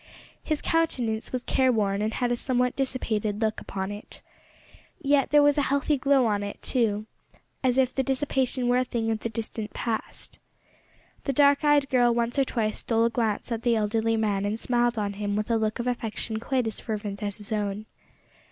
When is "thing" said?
8.83-9.11